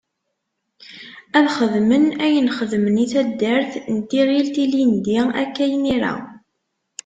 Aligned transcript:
Ad 1.37 1.47
xedmen 1.57 2.05
ayen 2.25 2.49
xedmen 2.57 3.01
i 3.03 3.07
taddart 3.11 3.73
n 3.93 3.95
Tiɣilt 4.09 4.55
ilindi 4.63 5.17
akka 5.43 5.65
imira. 5.75 6.13